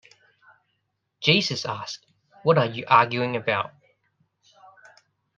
Jesus 1.19 1.63
asks 1.63 2.03
What 2.41 2.57
are 2.57 2.65
you 2.65 2.85
arguing 2.87 3.35
about? 3.35 3.71